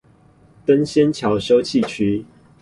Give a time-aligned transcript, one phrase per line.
[0.65, 2.25] 登仙橋休憩區